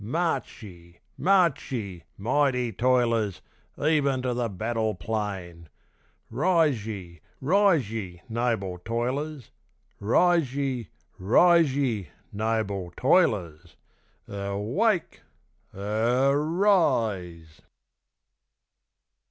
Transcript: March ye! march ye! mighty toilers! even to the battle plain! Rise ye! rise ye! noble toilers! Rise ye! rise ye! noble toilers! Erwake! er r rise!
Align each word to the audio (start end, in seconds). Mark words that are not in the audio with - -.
March 0.03 0.63
ye! 0.63 0.97
march 1.15 1.71
ye! 1.71 2.03
mighty 2.17 2.73
toilers! 2.73 3.39
even 3.79 4.19
to 4.23 4.33
the 4.33 4.49
battle 4.49 4.95
plain! 4.95 5.69
Rise 6.31 6.87
ye! 6.87 7.21
rise 7.39 7.91
ye! 7.91 8.19
noble 8.27 8.79
toilers! 8.79 9.51
Rise 9.99 10.55
ye! 10.55 10.89
rise 11.19 11.75
ye! 11.77 12.09
noble 12.33 12.91
toilers! 12.97 13.75
Erwake! 14.27 15.21
er 15.71 16.31
r 16.31 16.39
rise! 16.41 17.61